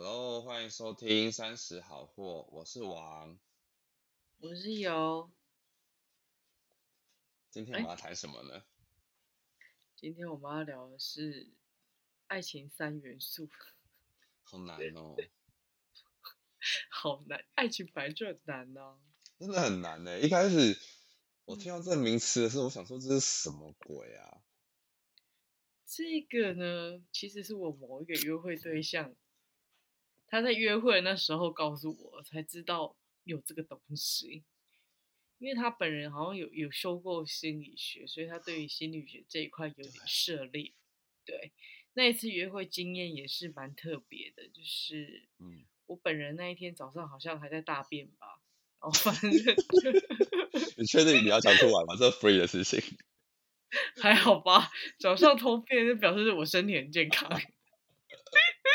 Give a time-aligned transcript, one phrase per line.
[0.00, 3.36] Hello，欢迎收听三十好货，我是王。
[4.38, 5.28] 我是有，
[7.50, 8.62] 今天我们要谈什么呢？
[9.96, 11.50] 今天我们要聊的是
[12.28, 13.50] 爱情三元素，
[14.44, 15.16] 好难哦，
[16.90, 19.00] 好难，爱情本来就很难呐、
[19.40, 20.20] 真的很难呢。
[20.20, 20.78] 一开始
[21.44, 24.44] 我听到这个名词的时候，我想说这是什么鬼啊？
[25.86, 29.12] 这个呢，其实是我某一个约会对象，
[30.28, 34.44] 他在约会那时候告诉我，才知道有这个东西。
[35.38, 40.72] 因为他本人好像有有修过心理学，所以他对于心理学这一块有点涉猎。
[41.24, 41.52] 对，
[41.92, 48.40] 那一次约会经验也是蛮特别的，就是嗯，我本人那一天早上好像还在大便吧，
[48.80, 49.30] 然后反正
[50.76, 51.94] 你确定你要讲出来吗？
[51.96, 52.82] 这 free 的事情。
[54.02, 57.30] 还好吧，早上通便就表示我身体很健康。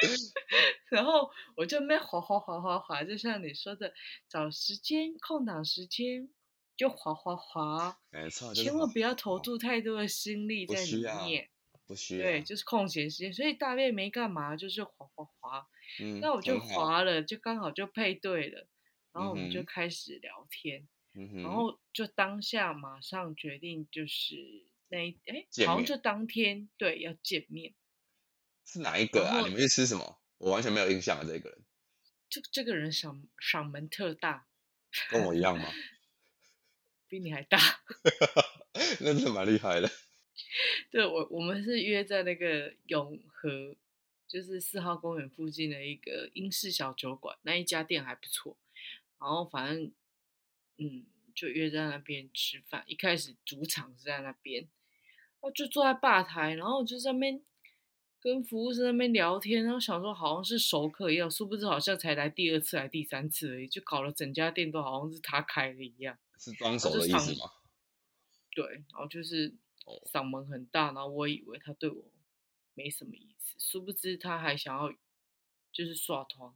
[0.90, 3.94] 然后我就没滑滑滑滑滑，就像你说的，
[4.30, 6.30] 找时间空档时间
[6.76, 11.50] 就滑滑滑，没错，就是千万不要投注太多的心力在里面。
[11.86, 12.24] 不需要。
[12.24, 15.68] 对，就是空闲时间，所以大便没干嘛，就是滑滑滑。
[16.00, 16.58] 嗯，那我就。
[16.60, 18.68] 滑了，就刚好就配对了，
[19.12, 20.88] 然后我们就开始聊天。
[21.14, 27.76] 嗯，然后就当下马上决定，就是那一哎，好像就当天对要见面。
[28.66, 29.42] 是哪一个啊？
[29.42, 30.20] 你们去吃什么？
[30.38, 31.60] 我完全没有印象啊，这个人
[32.30, 34.48] 这这个人嗓嗓门特大，
[35.10, 35.66] 跟我一样吗？
[37.08, 37.58] 比你还大。
[39.02, 39.90] 那真的蛮厉害的。
[40.90, 43.76] 对我我们是约在那个永和，
[44.28, 48.58] 就是四号公园附近的一个英式小酒馆，那一家店还不错。
[49.20, 49.92] 然后反正
[50.78, 52.84] 嗯，就约在那边吃饭。
[52.88, 54.68] 一开始主场是在那边，
[55.42, 57.42] 我就坐在吧台，然后我就在那边
[58.24, 66.18] 跟服务生那边聊天，然后想说好像是熟客一样，殊不知好像才来第二次来第三次而已，就搞了整家店都好像是他开的一样。
[66.40, 67.52] 是装熟的意思吗？
[68.56, 69.54] 对，然后就是
[69.86, 72.06] 哦嗓门很大，然后我以为他对我
[72.74, 74.90] 没什么意思，殊不知他还想要
[75.74, 76.54] 就是刷团，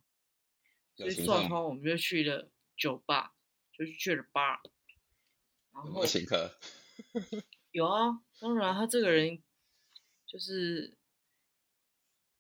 [0.95, 1.45] 所以刷？
[1.47, 3.35] 团我们就去了酒吧，
[3.77, 4.59] 就是去了 bar，
[5.73, 6.57] 然后请客？
[7.71, 9.43] 有啊，当然他这个人
[10.25, 10.96] 就是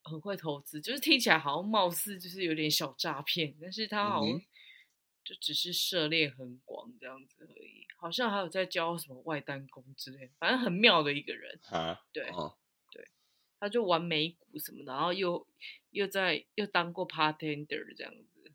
[0.07, 4.41] 很会投资，就是听起来好像貌似就是有点小诈骗，但是他好像
[5.23, 11.59] 就只是涉猎很广这样子而已，好像还有在教什么外单工之类，反正很妙的一个人。
[11.69, 12.57] 啊，对哦，
[13.59, 15.47] 他就玩美股什么的，然后又
[15.89, 18.51] 又在又当过 partender 这样子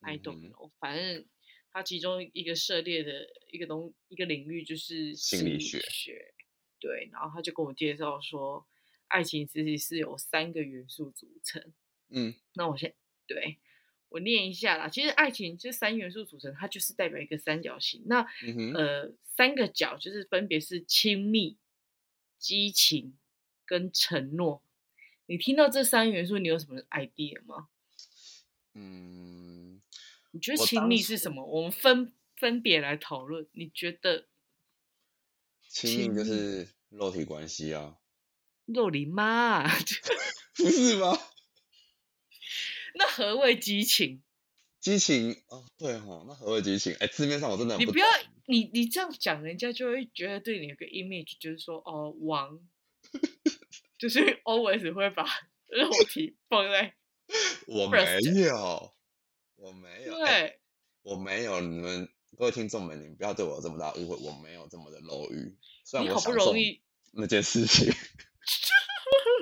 [0.00, 1.24] ，I 嗯 don't know，反正
[1.70, 5.80] 他其中一个涉猎的一个东一个领域就是心理学。
[5.88, 6.34] 学，
[6.80, 8.66] 对，然后他就跟我介绍说，
[9.12, 11.72] 爱情其实是由三个元素组成。
[12.08, 12.94] 嗯，那我先
[13.26, 13.58] 对
[14.08, 18.02] 我念一下啦，其实爱情这三元素组成，它就是代表一个三角形。
[18.06, 21.58] 那嗯，呃，三个角就是分别是亲密、
[22.38, 23.16] 激情
[23.66, 24.62] 跟承诺。
[25.26, 27.68] 你听到这三元素，你有什么 idea 吗？
[28.74, 29.80] 嗯，
[30.32, 31.44] 你觉得亲密是什么？
[31.44, 33.46] 我们分分别来讨论。
[33.52, 34.26] 你觉得
[35.68, 37.98] 亲密就是肉体关系啊，
[38.72, 39.70] 肉你妈啊？
[40.56, 41.18] 不是吗？
[42.94, 44.22] 那何谓激情？
[44.80, 46.94] 激情哦，对哦，那何谓激情？
[47.00, 48.06] 哎，字面上我真的不你不要
[48.46, 52.58] 你你这样讲，人家就会觉得对你有个 image，就是说哦，王
[53.98, 55.24] 就是 always 会把
[55.68, 56.94] 肉体放在
[57.66, 57.98] 我没
[58.42, 58.92] 有，
[59.56, 60.58] 我没有，哎对。
[61.02, 61.60] 我没有。
[61.60, 65.56] 你们各位听众们，你们不要对我有这么大误会，我没有这么的肉欲。
[65.84, 66.80] 虽然你好不容易
[67.12, 67.92] 那件事情，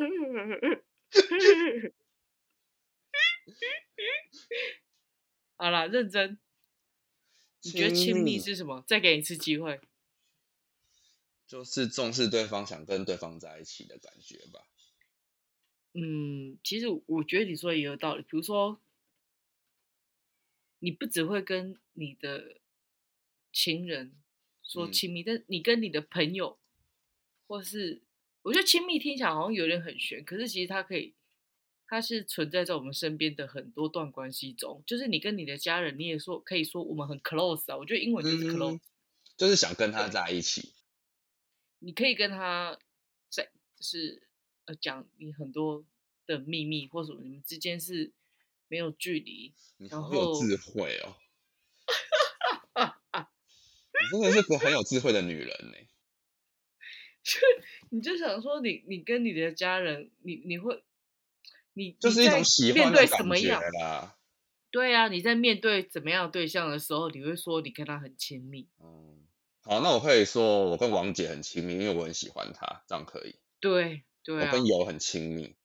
[5.56, 6.38] 好啦，认真。
[7.62, 8.82] 你觉得亲密是什么？
[8.86, 9.80] 再给你一次机会。
[11.46, 14.66] 就是重视对方，想跟对方在一起的感觉吧。
[15.92, 18.22] 嗯，其实我觉得你说的也有道理。
[18.22, 18.80] 比如说，
[20.78, 22.60] 你不只会跟你的
[23.52, 24.14] 情人
[24.62, 26.58] 说嗯亲密，但你跟你的朋友，
[27.48, 28.00] 或是
[28.42, 31.14] 我觉得亲密听起来好像有点很玄，可是其实它可以，
[31.86, 34.82] 它是存在在我们身边的很多段关系中。
[34.86, 37.76] 就是你跟你的家人，你也说可以说我们很 close 啊。
[37.76, 38.80] 我觉得英文就是 close，、嗯
[39.36, 40.72] 就是想跟他在一起。
[41.78, 42.78] 你可以跟他
[43.30, 44.28] 在就是
[44.66, 45.84] 呃讲你很多
[46.26, 48.12] 的秘密，或者你们之间是
[48.68, 51.16] 没有距离，然你好有后智慧哦！
[53.92, 55.76] 你真的是个很有智慧的女人呢。
[57.90, 60.82] 你就想说你你跟你的家人，你你会
[61.74, 63.60] 你就是一种喜欢的感觉？
[63.80, 64.16] 啦。
[64.70, 68.68] 对啊，你在面对怎么样的对象的时候，你会说你跟他很亲密。
[68.78, 69.26] 嗯，
[69.62, 73.34] 好，那我可以说我跟王姐很亲密，因为我很喜欢她，这样可以。
[73.58, 75.56] 对对啊，我跟友很亲密，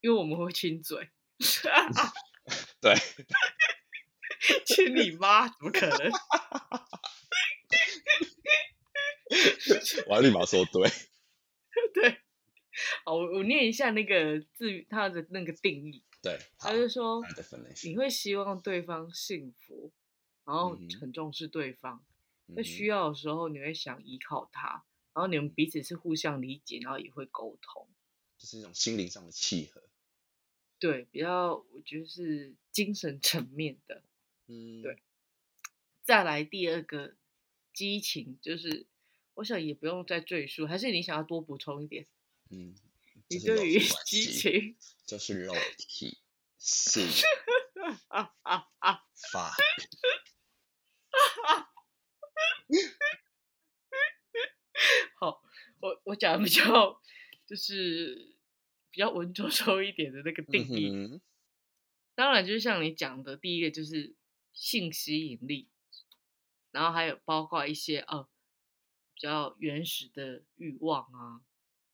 [0.00, 1.10] 因为我们会亲嘴。
[2.80, 2.94] 对，
[4.64, 5.48] 亲你妈？
[5.48, 6.12] 怎么可能？
[10.06, 10.90] 我要立马说对。
[11.94, 12.18] 对，
[13.04, 17.22] 好，我我念一下那个字语它的那个定义，对，他就说
[17.84, 19.92] 你会希望对方幸福，
[20.44, 22.04] 然后很重视对方，
[22.54, 24.84] 在嗯需要的时候你会想依靠他，
[25.14, 27.88] 然后你们彼此是互相理解，然后也会沟通。
[28.36, 29.82] 就是一种心灵上的契合。
[30.78, 34.02] 对，比较我觉得是精神层面的。
[34.46, 35.02] 嗯，对
[36.02, 37.14] 再来第二个
[37.72, 38.86] 激情，就是
[39.40, 42.06] 我想也不用再赘述，还是你想要多补充一点？
[42.50, 42.74] 嗯，
[43.28, 44.76] 你就是肉对于激系情
[45.06, 46.18] 就是肉体
[46.58, 47.06] 性
[48.08, 49.00] 啊啊啊！
[49.32, 49.50] 发，
[55.18, 55.42] 好，
[55.80, 57.00] 我我讲比较
[57.46, 58.36] 就是
[58.90, 61.22] 比较文绉绉一点的那个定义，嗯哼，
[62.14, 64.14] 当然就是像你讲的，第一个就是
[64.52, 65.70] 性吸引力，
[66.72, 68.28] 然后还有包括一些呃
[69.20, 71.42] 比较原始的欲望啊，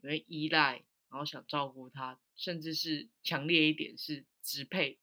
[0.00, 5.00] 因为依赖，然后想照顾他，甚至是强烈一点是支配、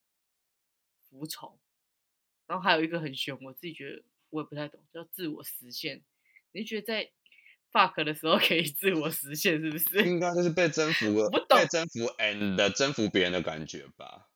[1.01, 1.59] 服从，
[2.47, 6.01] 然后还有一个很凶，我自己觉得我也不太懂，叫自我实现。
[6.53, 7.11] 你是觉得在
[7.73, 10.05] fuck 的时候可以自我实现，是不是？
[10.05, 14.29] 应该就是被征服了被征服 and 征服别人的感觉吧。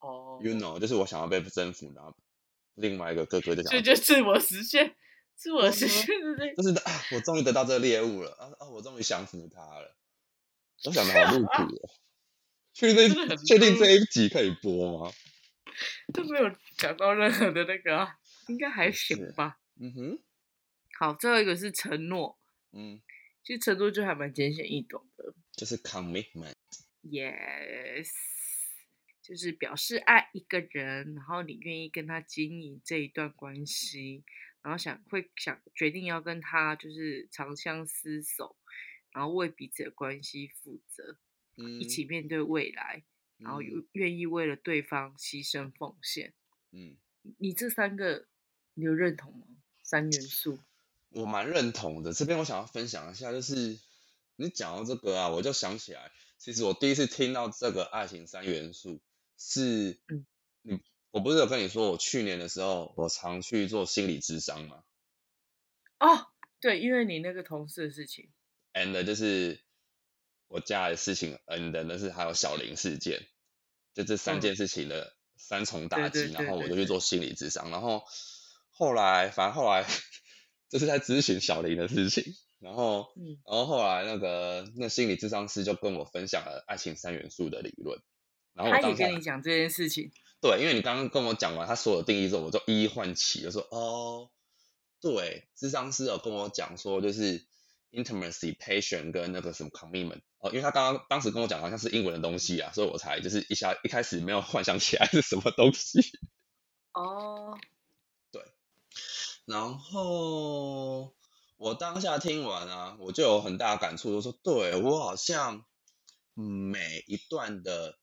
[0.00, 2.16] 哦 You know，就是我想要被征服，然后
[2.74, 4.96] 另外一个哥哥就想所以就自我实现，
[5.36, 6.54] 自我实嗯现，对不对？
[6.56, 9.94] 就是啊，我终于得到这个猎物了，啊啊，我终于降服他了。
[10.84, 11.90] 我想的好露骨哦。
[12.72, 13.08] 确 定
[13.46, 15.12] 确定这一集可以播吗？
[16.12, 18.18] 都没有讲到任何的那个、啊，
[18.48, 19.58] 应该还行吧。
[19.78, 20.18] 嗯哼，
[20.98, 22.38] 好，最后一个是承诺，
[22.72, 23.00] 嗯，
[23.42, 25.34] 其实承诺就还蛮简显易懂的。
[25.52, 26.54] 就是 commitment。
[27.02, 28.08] Yes，
[29.22, 34.24] 就是表示爱一个人，然后你愿意跟他经营这一段关系，
[34.66, 38.56] 然后想会想决定要跟他就是长相厮守，
[39.12, 41.16] 然后为彼此的关系负责，
[41.56, 43.04] 嗯，一起面对未来，
[43.38, 43.60] 然后
[43.92, 46.34] 愿意为了对方牺牲奉献。
[46.72, 46.96] 嗯，
[47.38, 48.26] 你这三个
[48.74, 49.46] 你有认同吗？
[49.84, 50.58] 三元素？
[51.10, 52.12] 我蛮认同的。
[52.12, 53.78] 这边我想要分享一下，就是
[54.34, 59.00] 你讲到这个啊，我就想起来，其实我第一次听到这个爱情三元素
[59.38, 60.26] 是，嗯
[60.62, 60.80] 你
[61.16, 64.82] 我不是有跟你说，我去年的时候我常去做心理智商吗？
[65.98, 66.26] 哦，
[66.60, 68.28] 对，因为你那个同事的事情
[68.74, 69.62] ，，and 就是
[70.48, 73.26] 我家的事情，and 那是还有小林事件，
[73.94, 78.04] 就这三嗯件事情的三重打击，然后我就去做心理智商，然后
[78.68, 79.86] 后来反正后来
[80.68, 82.24] 就是在咨询小林的事情，
[82.58, 83.40] 然后嗯。
[83.46, 87.98] 然后后来那个那心理智商师就跟我分享了爱情三元素的理论，
[88.52, 90.12] 然后我他也跟你讲这件事情，
[90.48, 94.30] 对，因为你刚刚跟我讲完他所有定义之后，我就一一唤起，就说哦，
[95.00, 97.44] 对，智商师有跟我讲说，就是
[97.90, 106.00] intimacy、patient 跟那个什么 commitment 哦，因为他刚刚当时跟我讲好像是英文的东西啊，所以我才就是一下一开始没有幻想起来是什么东西。
[106.94, 107.58] 哦，
[108.30, 108.40] 对。
[109.46, 111.12] 然后
[111.56, 115.64] 我当下听完啊，我就有很大的感触，就说对我好像
[116.34, 117.98] 每一段的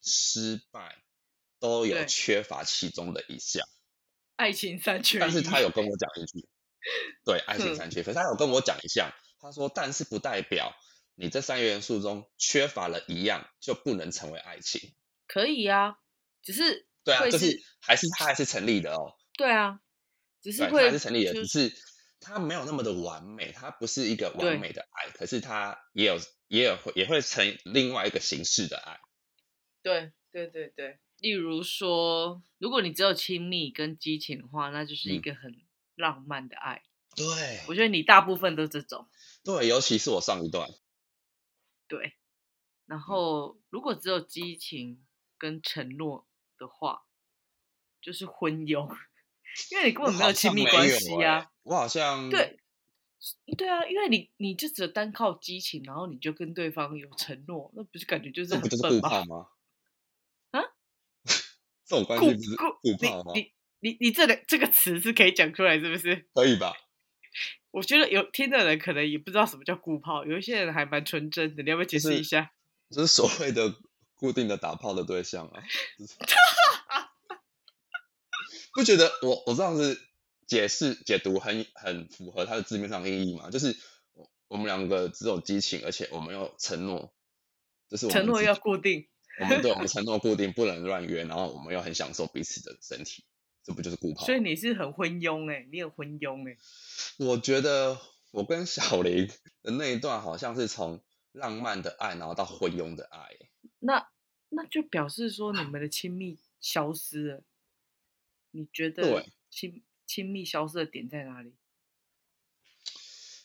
[0.00, 0.96] 失败
[1.62, 3.64] 都有缺乏其中的一项。
[4.34, 6.48] 爱情三缺一，但是他有跟我讲一句，
[7.24, 10.74] 对，爱情三缺，可是他有跟我讲一项，他说，但是不代表
[11.14, 14.92] 你这三元素中缺乏了一样就不能成为爱情。
[15.28, 15.94] 可以啊，
[16.42, 19.78] 只是对啊，就是还是他还是成立的哦，对啊，
[20.42, 21.72] 只是，他会还是成立的，只是
[22.18, 28.98] 他没有那么的完美，他不是一个完美的爱，可是他也有也有会也会成另外一个形式的爱。
[29.82, 35.62] 对对对对，例如说，如果你只有亲密跟激情的话，那就是一嗯个很
[35.94, 36.82] 浪漫的爱。
[37.14, 37.24] 对
[37.68, 39.06] 我觉得你大部分都这种，
[39.44, 40.68] 对，尤其是我上一段，
[41.86, 42.14] 对。
[42.86, 45.06] 然嗯后如果只有激情
[45.38, 46.26] 跟承诺
[46.58, 47.04] 的话，
[48.00, 48.92] 就是昏庸，
[49.70, 51.52] 因为你根本没有亲密关系啊。
[51.62, 52.58] 我好像对，
[53.56, 59.46] 对啊，因为你你就只有单靠激情，然后你就跟对方有承诺，那不是感觉就是很笨吗？
[61.86, 63.32] 这种关顾系不是顾互泡吗？
[63.34, 66.26] 你你你你这个这个词是可以讲出来，是不是？
[66.34, 66.72] 可以吧？
[67.72, 72.52] 我觉得有听的人可能也不知道什么叫固炮，有一些人还蛮纯真的，你要不要解释一下？
[72.90, 73.74] 就是所谓的
[74.14, 75.62] 固定的打炮的对象啊。
[78.74, 80.00] 不觉得我我这样子
[80.46, 83.50] 解释解读很很符合它的字面上意义吗？
[83.50, 83.76] 就是
[84.12, 87.14] 我我们两个只有激情，而且我们要承诺，
[87.88, 89.08] 就是承诺要固定。
[89.40, 93.24] 我们对我们承诺固定，不能乱约，然后我们又很享受彼此的身体，
[93.64, 94.26] 这不就是固炮？
[94.26, 96.58] 所以你是很昏庸哎，你很昏庸哎。
[97.16, 97.98] 我觉得
[98.30, 99.26] 我跟小林
[99.62, 103.30] 的那一段好像是从浪漫的爱，然后到昏庸的爱。
[103.78, 104.06] 那
[104.50, 107.42] 那就表示说你们的亲密消失了。
[108.50, 111.54] 你觉得亲亲密消失的点在哪里？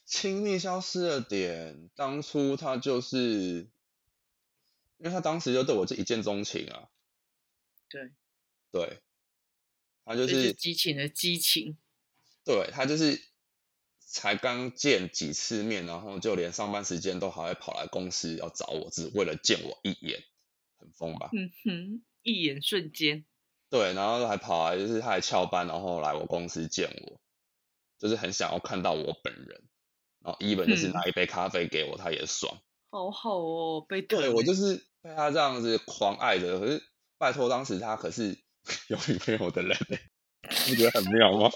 [0.06, 3.70] 亲密消失的点，当初他就是。
[4.98, 6.90] 因为他当时就对我是一见钟情啊，
[7.88, 8.12] 对，
[8.72, 9.00] 对，
[10.06, 11.78] 他就是激情的激情，
[12.44, 13.22] 对他就是
[14.00, 20.24] 才刚见几次面，然后就连上班时间都还会跑来公司要找我，只为了见我一眼，
[20.80, 21.30] 很疯吧？
[21.34, 23.24] 嗯哼，一眼瞬间，
[23.70, 27.22] 对，然后还跑来，就是他还翘班，然后来我公司见我，
[28.00, 29.64] 就是很想要看到我本人，
[30.22, 32.60] 然后一本就是拿一杯咖啡给我，他也爽。
[32.98, 36.82] 好好哦，被对我就是被他这样子狂爱的，可是
[37.20, 38.36] 拜托，当时他可是
[38.90, 39.78] 有女朋友的人
[40.68, 41.52] 你觉得很妙吗？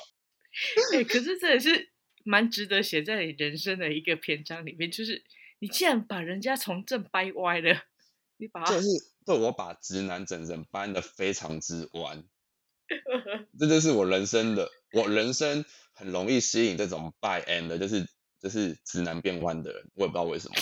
[0.94, 1.90] 哎，可是这也是
[2.24, 5.24] 蛮值得写在你人生的一个篇章里面，就是
[5.58, 7.82] 你竟然把人家从正掰歪了，
[8.38, 8.88] 你把就是
[9.26, 12.24] 对我把直男整整掰的非常之弯，
[13.58, 18.08] 这就是我人生的，我人生很容易吸引这种 by end 的，就是
[18.40, 20.56] 就是直男变弯的人，我也不知道为什么。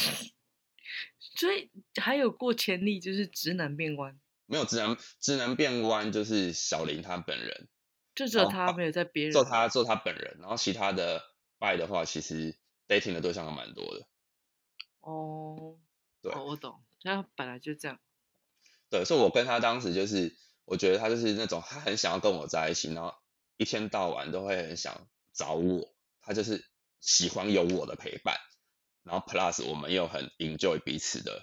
[1.36, 1.70] 所以
[2.02, 4.20] 还有过潜力，就是直男变弯。
[4.46, 7.70] 没有直男，直男变弯就是小林他本人，
[8.16, 11.22] 就只有他没有在别人做他做他本人，然后其他的
[11.60, 12.58] 拜的话，其实
[12.88, 14.08] dating 的对象还蛮多的。
[15.02, 15.78] 哦，
[16.22, 18.00] 对，我懂，他本来就这样。
[18.90, 23.14] 对，所以我跟他当时就是，我觉得他就是那种他很想要跟我在一起，然后
[23.58, 26.66] 一天到晚都会很想找我，他就是
[27.00, 28.36] 喜欢有我的陪伴。
[29.10, 31.42] 然后 plus 我们又很 enjoy 彼此的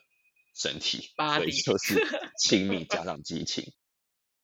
[0.54, 2.00] 身体，所以就是
[2.38, 3.72] 亲密加上激情。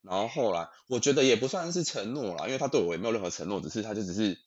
[0.00, 4.40] 然后后来我觉得也不算是承诺啦，因为他对我也没有任何承诺，只是他就只是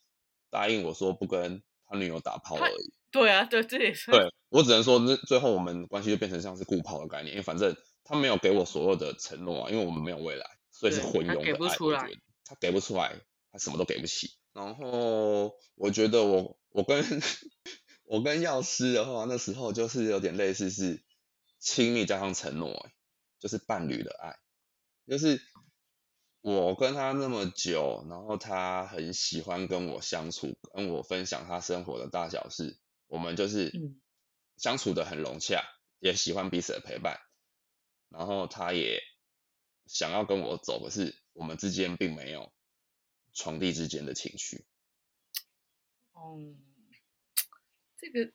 [0.50, 2.94] 答应我说不跟他女友打炮而已。
[3.12, 4.12] 对啊，对，这也是。
[4.12, 11.46] 对我只能说，那最后我们关系就变成像是固炮的概念，因为反正他没有给我所有的承诺啊，因为我们没有未来，所以是昏庸的爱。
[11.46, 12.10] 给不出来，
[12.44, 13.22] 他给不出来，
[13.54, 14.32] 他什么都给不起。
[14.52, 17.22] 然后我觉得我我跟。
[18.08, 21.04] 我跟药师的话，那时候就是有点类似是
[21.60, 22.88] 亲密加上承诺，
[23.40, 24.38] 就是伴侣的爱，
[25.08, 25.42] 就是
[26.42, 33.72] 我跟他那么久，然后他很喜欢跟我相处，跟我分享他生活的大小事，我们就是
[34.56, 35.64] 相处的很融洽，
[36.00, 37.20] 也喜欢彼此的陪伴，
[38.10, 39.02] 然后他也
[39.88, 42.54] 想要跟我走，可是我们之间并没有
[43.34, 44.64] 床地之间的情绪。
[46.14, 46.75] 嗯。
[47.98, 48.32] 这个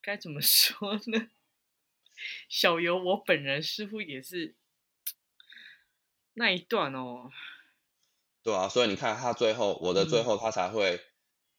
[0.00, 1.28] 该怎么说呢？
[2.48, 4.54] 小游，我本人似乎也是
[6.34, 7.30] 那一段哦。
[8.42, 11.00] 对啊，所以你看他最后，我的最后他才会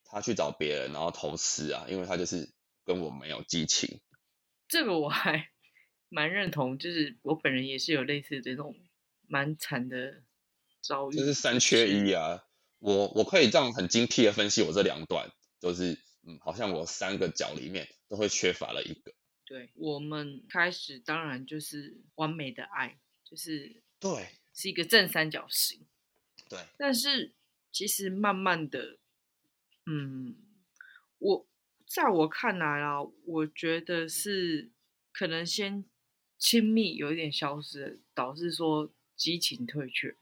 [0.04, 2.54] 他去找别人，然后投吃啊，因为他就是
[2.86, 4.02] 跟我没有激情。
[4.68, 5.50] 这个我还
[6.10, 8.76] 蛮认同，就是我本人也是有类似这种
[9.28, 10.24] 蛮惨的
[10.82, 12.44] 遭遇，就是三缺一啊。
[12.80, 15.32] 我我可以这样很精辟的分析我这两段。
[15.63, 19.13] 就是，嗯，好像我三个角里面都会缺乏了一个。
[19.46, 25.79] 对我们开始，当然就是完美的爱，就是对，是一个正三角形。
[26.50, 27.32] 对，但是
[27.72, 28.98] 其实慢慢的，
[29.86, 30.36] 嗯，
[31.20, 31.48] 我
[31.88, 34.70] 在我看来啊，我觉得是
[35.13, 35.86] 可能先
[36.38, 40.17] 亲密有一点消失，导致说激情退却。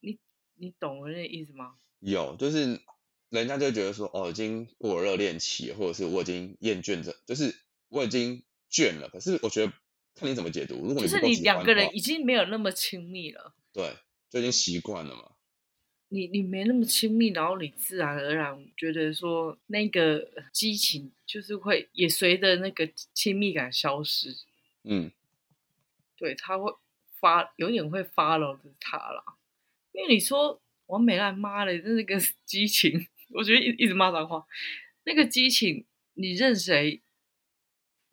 [0.00, 0.18] 你
[0.56, 1.78] 你懂我那意思吗？
[2.00, 2.78] 有，就是。
[3.32, 7.54] 人家就觉得说，哦，已经过了热恋期，或者是我已经厌倦着，就是
[7.88, 9.08] 我已经倦了。
[9.08, 9.72] 可是我觉得
[10.14, 10.86] 看你怎么解读。
[10.86, 13.96] 如果就是你两个人已经没有那么亲密了，对，
[14.28, 15.32] 就已经习惯了嘛。
[16.08, 24.36] 你你没那么亲密，然后你自然而然觉得说那个激情就是会也随着那个亲密感消失。
[24.84, 25.10] 嗯，
[26.18, 26.70] 对，他会
[27.18, 29.24] 发有点会 follow 着他了，
[29.92, 33.06] 因为你说王美兰妈的那个 激情。
[33.34, 34.46] 我觉得一一直骂脏话，
[35.04, 37.02] 那个激情，你认谁？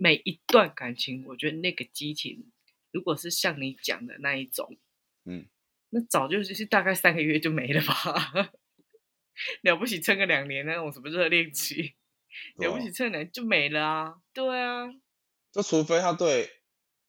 [0.01, 2.49] 每一段感情，我觉得那个激情，
[2.91, 4.77] 如果是像你讲的那一种，
[5.25, 5.45] 嗯，
[5.89, 8.53] 那早就是大概三个月就没了吧？
[9.61, 11.95] 了不起撑个两年那种什么热恋期，
[12.55, 14.21] 了不起撑两年就没了啊？
[14.33, 14.87] 对啊，
[15.51, 16.49] 就除非他对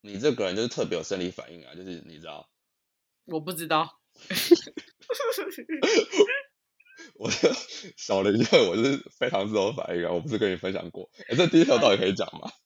[0.00, 2.50] 你这个人就是特别有生理反应啊，就是你知道，
[3.26, 4.00] 我不知道。
[7.20, 7.52] 我就
[8.00, 11.10] 少了一个我就是非常自我反应啊，我不是跟你分享过？
[11.28, 12.48] 哎，这第一条到底可以讲吗？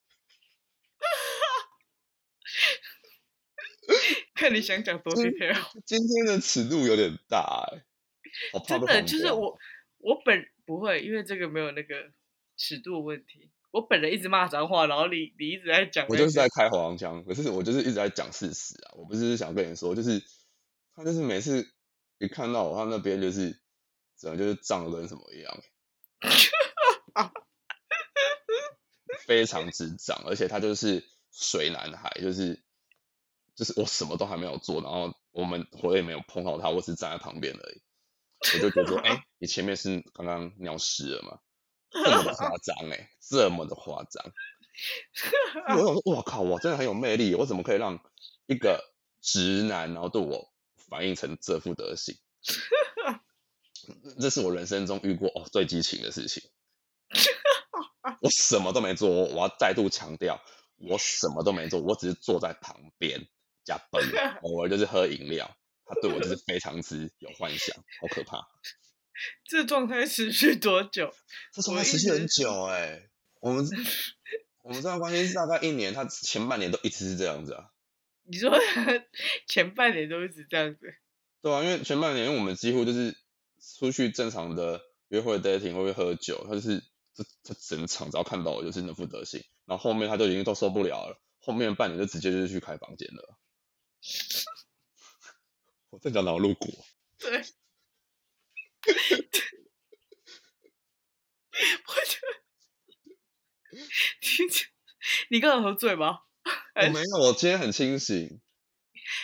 [4.33, 5.57] 看你想讲多 detail。
[5.85, 7.83] 今天的尺度有点大哎、
[8.65, 9.57] 真的就是我，
[9.97, 12.13] 我本不会，因为这个没有那个
[12.55, 13.51] 尺度问题。
[13.71, 20.23] 我本人一直骂脏话，然后你你一直在讲、那我就是在开黄腔，可是我就是一直在讲事实啊，我不是想跟你说，就是
[20.95, 21.69] 他就是每次
[22.19, 23.59] 一看到我，他那边就是
[24.17, 25.63] 整个就是胀的跟什么一样，
[29.25, 32.63] 非常之胀，而且他就是水男孩，就是
[33.55, 37.81] 就是我什么都还没有做，然后我们我也没有碰到他，我只是站在旁边而已，
[38.53, 41.39] 我就觉得说， 哎、你前面是刚刚尿湿了吗？
[41.91, 44.33] 这么的夸张哎，这么的夸张。
[45.69, 47.97] 我想说，我靠，我真的很有魅力，我怎么可以让
[48.47, 50.51] 一个直男然后对我
[50.89, 52.17] 反应成这副德行？
[54.19, 56.43] 这是我人生中遇过哦最激情的事情。
[58.21, 60.41] 我什么都没做，我我要再度强调，
[60.77, 63.27] 我什么都没做，我只是坐在旁边
[63.63, 64.01] 加崩，
[64.43, 65.55] 偶尔就是喝饮料。
[65.87, 68.47] 他对我就是非常之有幻想，好可怕。
[69.47, 71.13] 这状态持续多久？
[71.53, 73.07] 这状态持续很久哎、
[73.39, 73.63] 我们
[74.63, 77.69] 我们这段关系是大概一年，他前半年都一直是这样子啊。
[78.23, 78.51] 你说
[79.47, 80.79] 前半年都一直这样子，
[81.41, 83.15] 对啊，因为前半年因为我们几乎就是
[83.77, 93.39] 出去正常的约会 dating 会不会喝酒，他就是这这整场只要看到我就是那副德行，然后后面他就已经都受不了了，后面半年就直接就是去开房间了。
[95.89, 96.67] 我在讲脑露骨，
[97.17, 97.43] 对。
[101.87, 102.17] 我就
[104.21, 104.65] 你这
[105.29, 106.19] 你刚刚喝醉吗？
[106.75, 108.41] 我没有，我今天很清醒，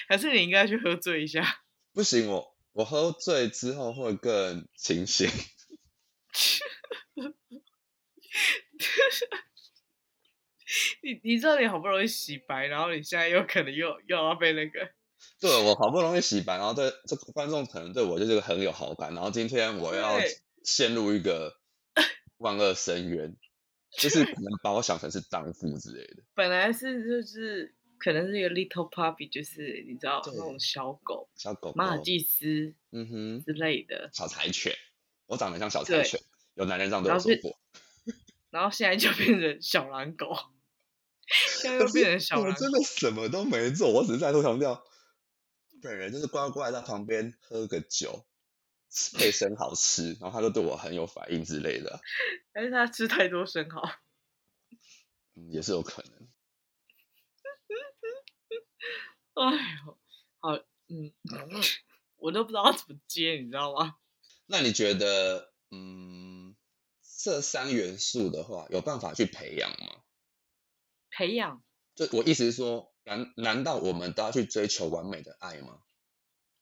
[0.08, 1.64] 还是你应该去喝醉一下？
[1.94, 5.30] 不行，我我喝醉之后会更清醒。
[11.04, 14.90] 你你知道你好不容易洗白，然后你现在又可能又又要被那个，
[15.42, 20.18] 对我好不容易洗白，然后对这个观众可能对我就是个很有好感，然后今天我要
[20.64, 21.60] 陷入一个
[22.38, 23.36] 万恶深渊，
[24.00, 26.24] 就是可能把我想成是荡妇之类的。
[26.34, 34.76] 本来是就是可能是一个 little puppy，就是你知道对那种小狗、小狗狗，马尔济斯嗯哼，之类的，小柴犬，
[35.28, 36.20] 我长得像小柴犬，
[36.56, 37.60] 有男人这样对我说过。
[38.50, 40.36] 然后现在就变成小狼狗，
[41.28, 42.50] 现在又变成小狼狗。
[42.50, 44.84] 我真的什么都没做，我只是再度强调，
[45.84, 48.26] 本人就是乖乖在旁边喝个酒，
[49.14, 52.00] 配生蚝吃，然后他就对我很有反应之类的啊，
[52.52, 53.82] 还是他吃太多生蚝？
[55.36, 56.21] 嗯，也是有可能。
[59.34, 59.52] 哎
[59.86, 59.98] 呦，
[60.40, 60.56] 好，
[60.88, 61.12] 嗯，
[62.18, 63.96] 我都不知道要怎么接，你知道吗？
[64.48, 66.56] 那你觉得，嗯，
[67.24, 70.02] 这三元素的话，有办法去培养吗？
[71.10, 71.64] 培养
[71.96, 75.82] 就我意思是说，难难道我们都要去追求完美的爱吗？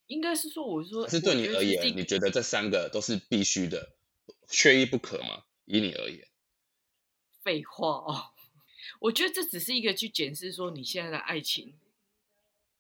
[0.07, 3.95] 应该是说，我说，可是对你而言，你觉得这三个都是必须的，
[4.47, 5.43] 缺一不可吗？
[5.65, 6.27] 以你而言，
[7.43, 8.33] 废话哦。
[9.01, 11.75] 我觉得这只是一个去检视说你现在的爱情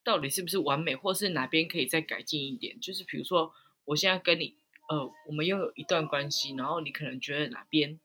[0.03, 2.79] 到底是不是完美，或是哪边可以再改进一点。
[2.79, 3.53] 就是比如说，
[3.85, 4.55] 我现在跟你，
[4.89, 7.99] 呃，我们拥有一段关系，然后你可能觉得哪边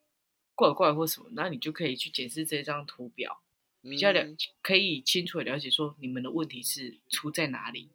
[0.55, 3.41] 怪怪或什么，那你就可以去检视这张图表，
[3.83, 7.91] 比较了嗯可以清楚的了解说你们的问题是出在哪里。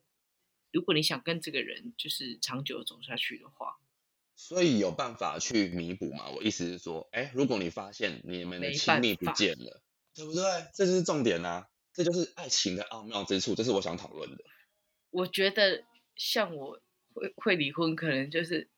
[0.72, 3.78] 如果你想跟这个人就是长久地走下去的话，
[4.36, 6.30] 所以有办法去弥补吗？
[6.30, 9.82] 我意思是说，哎，如果你发现你们的亲密不见了，
[10.14, 10.44] 对不对？
[10.74, 14.44] 这就是重点啊，这就是爱情的奥妙之处，这是我想讨论的。
[15.10, 15.84] 我觉得
[16.16, 16.82] 像我
[17.14, 18.70] 会会离婚，可能就是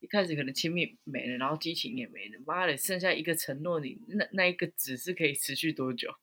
[0.00, 6.14] 一开始可能亲密没了，然后激情也没了，妈的，剩下一个承诺你，那那一个只是可以持续多久？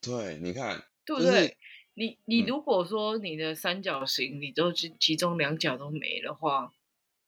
[0.00, 1.30] 对，你看，对不对？
[1.30, 1.56] 就是
[1.94, 6.72] 你你嗯如果说你的三角形，你都其其中两角都没的话，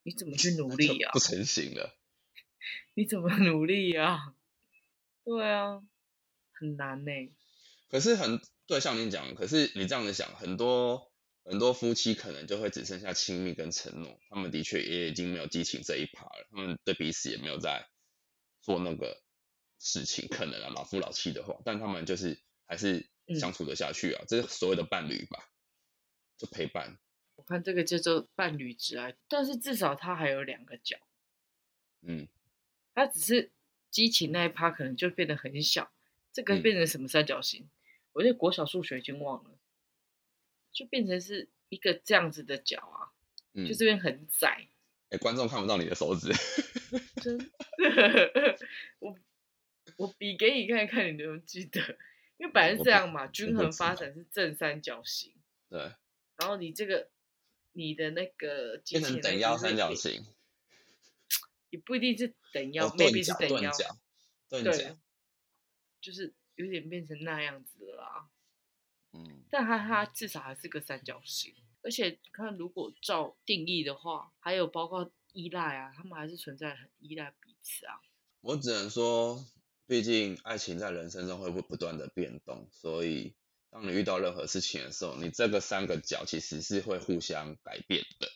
[0.05, 1.19] 你怎么去努力啊不？
[1.19, 1.99] 成形了。
[2.95, 4.35] 你怎么努力啊？
[5.25, 5.83] 对啊，
[6.53, 7.11] 很难呢、
[7.93, 11.13] 可是很对，像你讲，可是你这样子想，很多
[11.45, 17.87] 很多夫妻可能就会只剩下亲密跟承诺，他们的确也已经没有激情这一趴了，他们对彼此也没有在
[18.63, 19.23] 做那个
[19.79, 25.51] 事情，可能啊老夫老妻的话，但他们就是还是嗯相处得下去啊，这是所谓的伴侣吧，
[26.39, 26.99] 就陪伴。
[27.35, 30.97] 我看这个叫做伴侣之爱，但是至少他还有两个角。
[32.01, 32.27] 嗯，
[32.95, 33.51] 他只是
[33.91, 35.93] 激情那一趴可能就变得很小，
[36.33, 37.69] 这个嗯变成什么三角形？
[38.13, 39.51] 我觉得国小数学已经忘了，
[40.73, 43.13] 就变成是一个这样子的脚啊，
[43.55, 44.69] 嗯，就这边很窄，
[45.11, 46.33] 哎，观众看不到你的手指，
[47.23, 48.59] 真的，
[48.99, 49.19] 我
[49.97, 51.81] 我比给你看看，你能不能记得？
[52.39, 55.33] 因为本来是这样嘛，均衡发展是正三角形，
[55.69, 55.81] 对，
[56.37, 57.09] 然后你这个
[57.73, 60.27] 你的那个机变成器等腰三角形，
[61.71, 63.71] 也不一定是等腰、哦，maybe 是等腰，
[64.49, 64.97] 对，，
[66.01, 68.29] 就是有点变成那样子了啦。
[69.13, 78.01] 嗯，但它它至少还是个三角形，而且看如果照定义的话，还有包括依赖啊，他们还是存在很依赖彼此啊。
[78.41, 79.45] 我只能说，
[79.87, 83.35] 毕竟爱情在人生中会不不断的变动，所以
[83.71, 88.29] 当你遇到任何事情的时候，你这个三个角其实是会互相改变的。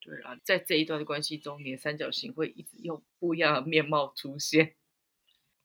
[0.00, 4.74] 对啊，在这一段的关系中，你的三角形会一直用不一样的面貌出现。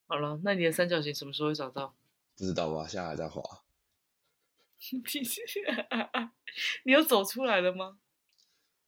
[0.07, 1.95] 好了，那你的三角形什么时候会找到？
[2.35, 2.87] 不知道吧？
[2.87, 3.63] 现在还在画。
[6.83, 7.99] 你有走出来了吗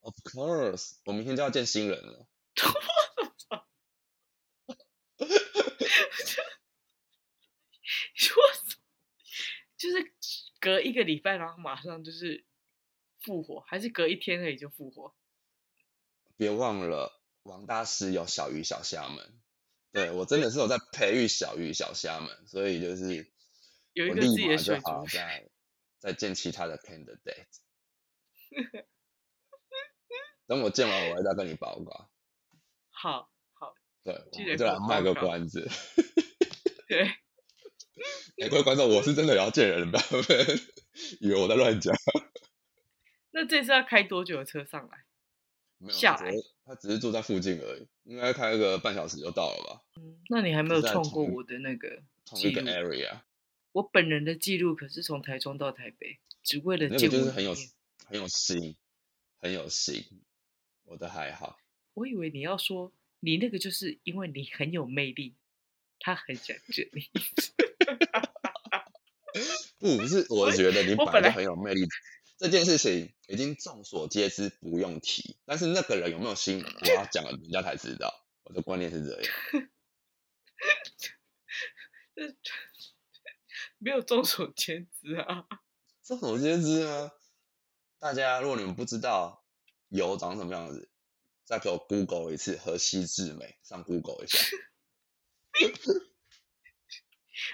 [0.02, 2.28] ？Of course，我明天就要见新人了。
[9.78, 10.12] 就是
[10.60, 12.46] 隔一个礼拜，然后马上就是
[13.22, 15.16] 复活，还是隔一天而已就复活？
[16.36, 19.40] 别忘了，王大师有小鱼小虾们。
[19.92, 23.32] 对我真的是有在培育小鱼小虾们，所以就是
[23.94, 25.50] 有一个自己的水族好再
[26.00, 27.48] 再见其他的 candidate。
[30.48, 32.10] 等我见完，我会再跟你报告。
[32.90, 35.70] 好好，对，我就来卖个关子。
[36.88, 37.04] 对，
[38.42, 40.40] 哎，各位观众，我是真的要见人，不要不要
[41.20, 41.94] 以为我在乱讲。
[43.32, 45.06] 那这次要开多久的车上来？
[45.80, 46.32] 没有，下来
[46.68, 49.82] 他只是住在附近而已，应该开个半小时就到了吧？
[50.30, 52.62] 那你还没有创过我的那个同一个。
[52.62, 53.22] area，
[53.72, 57.70] 我本人的记录可是从台中到台北，只为了那见我一个就是很有面
[58.06, 58.76] 很有心，
[59.40, 60.04] 很有心。
[60.84, 61.58] 我的还好，
[61.94, 65.36] 我以为你要说你那个就是因为你很有魅力，
[66.00, 67.10] 他很想见你。
[69.80, 71.88] 不是，我我觉得你本来很有魅力。
[72.38, 75.38] 这件事情已经众所皆知，不用提。
[75.46, 78.14] 但是那个人有没有心，我要讲了，人家才知道。
[78.44, 79.34] 我的观念是这样。
[82.16, 82.36] 这
[83.80, 85.48] 没有众所皆知啊。
[86.04, 87.12] 众所皆知啊？
[88.00, 89.44] 大家如果你们不知道
[89.90, 90.90] 油长什么样子，
[91.44, 94.38] 再给我 Google 一次河西智美，上 Google 一下。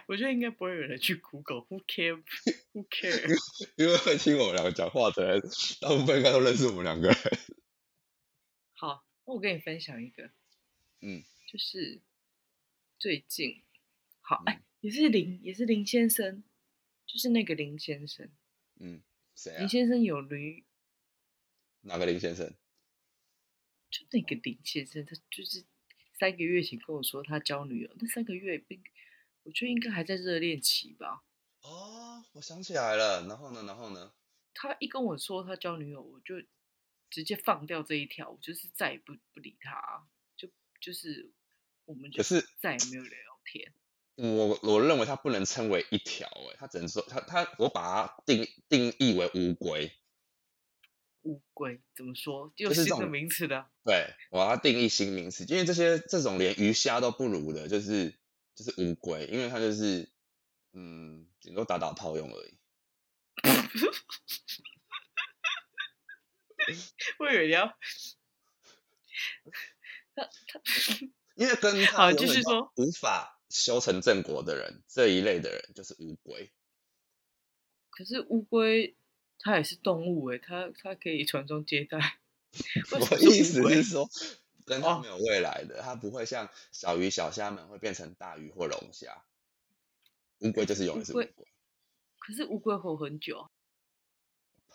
[0.08, 3.36] 我觉得应该不会有人去 Google，Who care？Who care？
[3.78, 5.42] 因为会听我们两个讲话的人，
[5.82, 7.18] 大部分应该都认识我们两个人。
[8.74, 10.32] 好，那我跟你分享一个，
[11.02, 12.02] 嗯，就是
[13.00, 13.64] 最近，
[14.22, 16.44] 好，嗯哎、也是林，也是林先生，
[17.06, 18.30] 就是那个林先生，
[18.80, 19.02] 嗯，
[19.36, 19.70] 谁啊林？
[19.70, 20.66] 先生有驴，
[21.82, 22.54] 哪个林先生？
[23.90, 25.64] 就那个林先生，他就是
[26.20, 28.84] 三个月前跟我说他交女友，那三个月并，
[29.44, 31.24] 我觉得应该还在热恋期吧。
[31.62, 33.26] 哦，我想起来了。
[33.28, 33.64] 然后呢？
[33.66, 34.14] 然后呢？
[34.54, 36.36] 他一跟我说他交女友，我就
[37.10, 41.32] 直接放掉这一条，我就是再也不不理他，就就是
[41.86, 43.74] 我们就可是再也没有聊天。
[44.16, 49.92] 我我认为他不能称为一条，哎，他只能说他他，我把它定定义为乌龟。
[51.24, 52.54] 乌龟怎么说？
[52.58, 53.70] 有新的就是这种名词的。
[53.84, 58.14] 对，我要定义新名词，因为这些这种连鱼虾都不如的，就是
[58.56, 60.10] 就是乌龟，因为它就是
[60.74, 62.58] 嗯，顶多打打炮用而已。
[67.20, 67.68] 我以为你要
[70.16, 70.30] 他他
[71.36, 76.52] 因为跟 好他永远都继续说无法修成正果的人，这一类的人就是乌龟。
[77.90, 78.96] 可是乌龟
[79.40, 82.18] 它也是动物诶，它它可以传宗接代。
[82.92, 84.10] 我意思是说，
[84.66, 89.24] 跟他哦没有未来的，它不会像小鱼小虾们会变成大鱼或龙虾。
[90.40, 91.48] 乌龟就是永远是乌乌龟龟，
[92.20, 93.50] 可是乌龟活很久啊，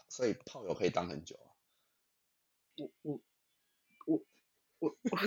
[0.09, 1.53] 所以炮友可以当很久啊。
[2.77, 3.21] 我我
[4.07, 4.25] 我
[4.79, 5.19] 我我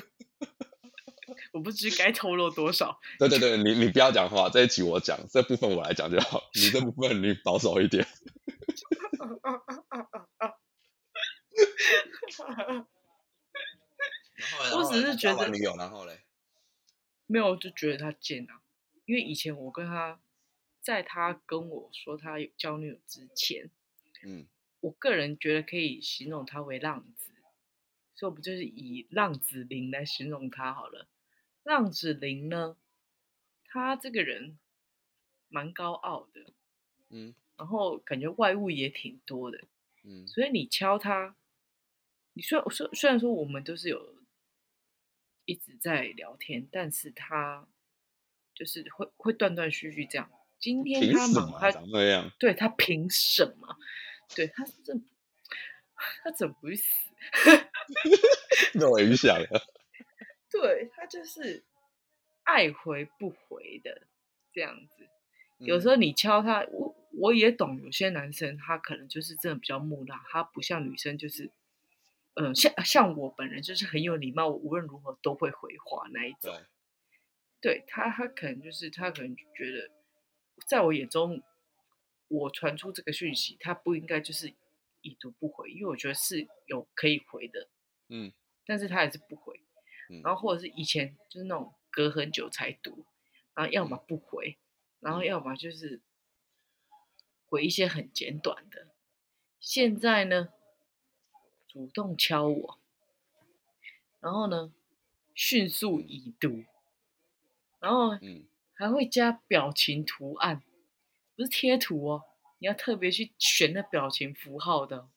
[1.53, 2.99] 我不知该透露多少。
[3.19, 6.49] 对对对，你你不要讲话，这一集我讲，这部分我来讲就好。
[6.53, 8.07] 你这部分你保守一点。
[14.75, 16.21] 我只是觉得女友，然后嘞，
[17.27, 18.61] 没有，就觉得他贱啊。
[19.05, 20.21] 因为以前我跟他，
[20.79, 23.69] 在他跟我说他有交女友之前，
[24.23, 24.47] 嗯，
[24.79, 27.33] 我个人觉得可以形容他为浪子，
[28.15, 31.07] 所以我们就是以浪子林来形容他好了。
[31.63, 32.77] 浪子林呢，
[33.65, 34.57] 他这个人
[35.49, 36.53] 蛮高傲的，
[37.09, 39.65] 嗯然后感觉外物也挺多的，
[40.03, 41.35] 嗯所以你敲他，
[42.33, 44.15] 你虽然虽虽然说我们都是有
[45.45, 47.67] 一直在聊天，但是他
[48.53, 50.29] 就是会会断断续续这样。
[50.59, 52.31] 今天他忙，他么啊长那样？
[52.39, 53.77] 对他凭什么？
[54.35, 54.93] 对他这
[56.23, 56.85] 他怎么不去死？
[58.75, 59.47] 那我影响了。
[60.49, 61.63] 对他就是
[62.43, 64.07] 爱回不回的
[64.51, 65.07] 这样子。
[65.59, 71.51] 有时候你敲他，我我也懂，有些男生他可能就是真的比较木讷，他不像女生就是，
[72.35, 76.55] 嗯、像像我本人就是很有礼貌，我无论如何都会回话那一种。
[77.59, 79.91] 对，他，他可能就是他可能觉得，
[80.65, 81.43] 在我眼中，
[82.27, 84.53] 我传出这个讯息，他不应该就是
[85.01, 87.69] 已读不回，因为我觉得是有可以回的，
[88.09, 88.31] 嗯
[88.65, 89.59] 但是他还是不回。
[90.09, 93.05] 嗯，然后或者是以前就是那种隔很久才读，
[93.53, 94.57] 然后要么不回，
[94.99, 96.01] 然后嗯要么就是
[97.47, 98.87] 回一些很简短的。
[99.59, 100.49] 现在呢，
[101.71, 102.77] 主动敲我，
[104.19, 104.73] 然后呢，
[105.33, 106.65] 迅速已读，
[107.79, 110.61] 然后嗯还会加表情图案，
[111.37, 112.23] 不是贴图哦，
[112.57, 115.09] 你要特别去选那表情符号的哦。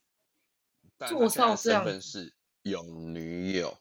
[1.09, 3.77] 做到这样是有女友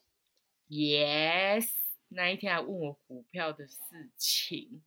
[0.67, 1.69] ，Yes，
[2.07, 3.77] 那一天还问我股票的事
[4.17, 4.81] 情，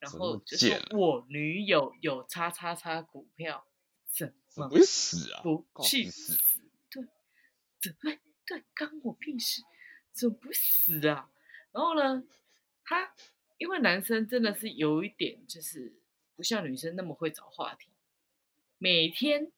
[0.00, 3.64] 然后就说我女友有叉叉叉股票，
[4.10, 5.42] 怎么怎会死啊？
[5.44, 6.36] 不去死？
[7.80, 9.62] 对，怎么对干我屁事？
[10.12, 11.30] 怎么不死啊？
[11.72, 12.24] 然后呢，
[12.84, 13.14] 他
[13.58, 15.92] 因为男生真的是有一点就是
[16.34, 17.88] 不像女生那么会找话题，
[18.78, 19.52] 每天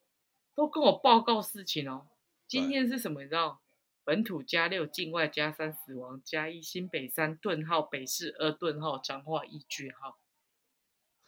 [0.54, 2.08] 都跟我报告事情哦。
[2.46, 3.22] 今天是什么？
[3.22, 3.62] 你知道？
[4.02, 10.18] 本土加六，境外加三，死亡加一，新北三顿号，北市二顿号，彰化一句号。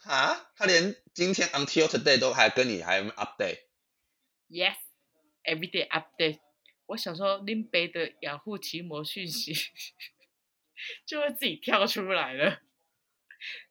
[0.03, 4.75] 啊，他连今天 until today 都还跟你还 update，Yes,
[5.45, 6.39] everyday update。
[6.87, 9.53] 我想说，林北的雅虎奇摩讯息
[11.05, 12.61] 就会自己跳出来了。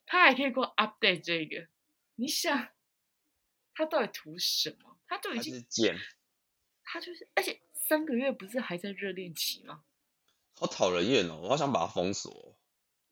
[0.07, 1.69] 他还可以给我 update 这个，
[2.17, 2.69] 你想，
[3.75, 4.99] 他到底图什么？
[5.07, 5.97] 他都已经是贱，
[6.85, 9.85] 他就是，而且三个月不是还在热恋期吗？
[10.55, 11.41] 好讨人厌哦！
[11.43, 12.57] 我好想把他封锁。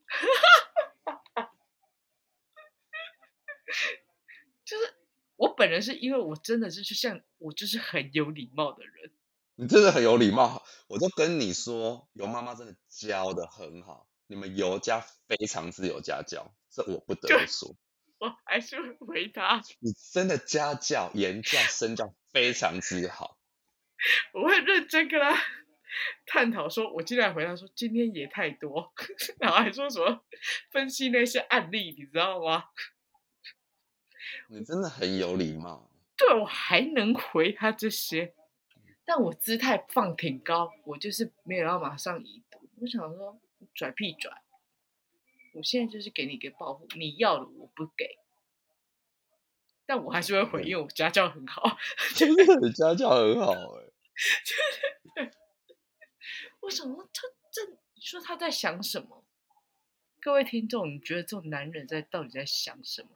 [4.65, 4.95] 就是
[5.37, 9.11] 我本人是因为我真的是就像我就是很有礼貌的人，
[9.61, 17.77] 你真的很有礼貌，我都跟你说，尤妈妈真的教的很好，你们尤家非常之有家教，这我不得不说，
[18.21, 23.37] 我还是会回答，你真的家教、言教、身教非常之好。
[24.33, 25.39] 我会认真跟他
[26.25, 28.95] 探讨说，我今天回答说今天也太多，
[29.39, 30.25] 然后还说什么
[30.71, 32.65] 分析那些案例，你知道吗？
[34.49, 38.35] 你真的很有礼貌，对我还能回他这些，
[39.11, 42.61] 但我姿态放挺高，我就是没有要马上移读。
[42.77, 43.41] 我想说
[43.75, 44.31] 拽屁拽，
[45.53, 48.21] 我现在就是给你一个报复，你要的我不给，
[49.85, 51.77] 但我还是会回，因为我家教很好。
[52.15, 53.51] 真的家教很好
[55.19, 55.29] 哎、
[56.61, 59.25] 我想说他这，你说他在想什么？
[60.21, 63.09] 各位听众，你觉得这种男人在到底在想什么？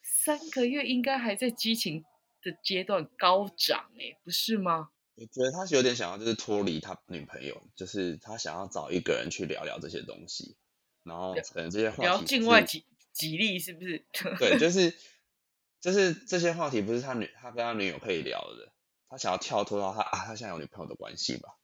[0.00, 2.06] 三个月应该还在激情
[2.42, 4.90] 的阶段高涨哎、不是吗？
[5.14, 10.56] 我觉得他是有点想要，就是脱离他女朋友，就是他想要找一个人去聊聊这些东西，
[11.02, 14.04] 然后可能这些话题聊境外几几例是不是？
[14.38, 14.94] 对，就是
[15.80, 18.72] 就是这些话题不是他女他跟他女友可以聊的，
[19.08, 21.58] 他想要跳脱到他啊，他现在有女朋友的关系吧？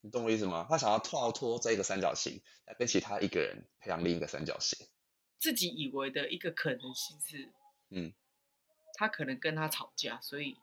[0.00, 0.66] 你懂我意思吗？
[0.68, 4.86] 他想要跳脱这个三角形，来跟其他一个人培养另一个三角形。
[5.40, 7.52] 自己以为的一个可能性是，
[7.90, 8.12] 嗯，
[8.98, 10.58] 他可能跟他吵架，所以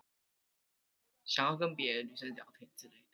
[1.23, 3.05] 想要跟别的女生聊天之类的。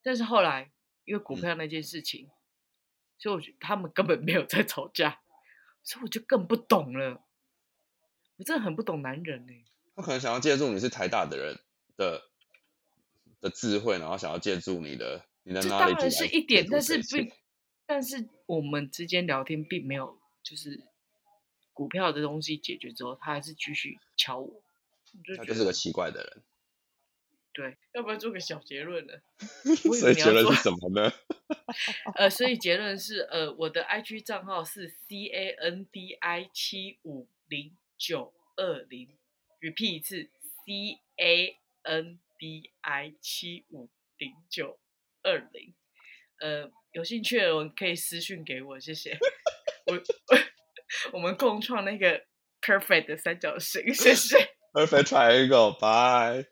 [0.00, 0.70] 但是后来
[1.04, 2.30] 因为股嗯票那件事情，
[3.18, 5.20] 所以我觉得他们根本没有 在吵架，
[5.82, 7.26] 所以我就更不懂了。
[8.36, 9.52] 我真的很不懂男人呢、
[9.96, 11.58] 他可能想要借助你是台大的人
[11.96, 12.30] 的
[13.40, 17.32] 的智慧，然后想要借助你的你的这 knowledge 当然是一点，但是这一切并，
[17.86, 20.80] 但是我们之间聊天并没有就是
[21.80, 24.62] 股票的东西解决之后，他还是继续敲我，
[25.24, 26.42] 就他就是个奇怪的人。
[27.54, 29.14] 对，要不要做个小结论呢？
[29.98, 31.10] 所以结论是什么呢？
[32.16, 39.16] 呃，所以结论是，呃，我的 IG 账号是 C A N D I 七五零九二零
[39.62, 40.28] ，repeat 一次
[40.66, 43.88] C A N D I 七五
[44.18, 44.78] 零九
[45.22, 45.72] 二零。
[46.40, 49.16] 呃，有兴趣的人可以私讯给我，谢谢。
[51.12, 52.20] 我们共创那个
[52.60, 54.36] perfect 的三角形，谢谢。
[54.72, 56.46] Perfect triangle，bye。